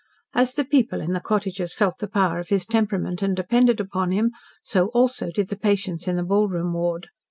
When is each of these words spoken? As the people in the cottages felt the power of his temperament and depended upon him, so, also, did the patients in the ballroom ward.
As 0.33 0.55
the 0.55 0.65
people 0.65 0.99
in 0.99 1.13
the 1.13 1.19
cottages 1.19 1.75
felt 1.75 1.99
the 1.99 2.07
power 2.07 2.39
of 2.39 2.49
his 2.49 2.65
temperament 2.65 3.21
and 3.21 3.35
depended 3.35 3.79
upon 3.79 4.09
him, 4.11 4.31
so, 4.63 4.87
also, 4.95 5.29
did 5.29 5.49
the 5.49 5.55
patients 5.55 6.07
in 6.07 6.15
the 6.15 6.23
ballroom 6.23 6.73
ward. 6.73 7.09